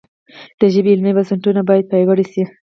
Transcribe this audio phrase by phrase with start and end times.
[0.59, 2.43] د ژبې علمي بنسټونه باید پیاوړي شي.